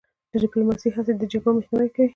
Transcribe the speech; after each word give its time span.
د 0.31 0.33
ډیپلوماسی 0.43 0.89
هڅې 0.95 1.13
د 1.17 1.23
جګړو 1.31 1.55
مخنیوی 1.57 1.89
کوي. 1.95 2.07